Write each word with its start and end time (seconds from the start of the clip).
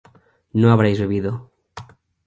no 0.61 0.71
habréis 0.71 0.97
bebido 0.99 1.51